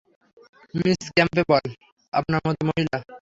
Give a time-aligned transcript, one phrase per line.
[0.73, 1.65] Miss Campbell,
[2.13, 2.97] আপনার মতো মহিলা?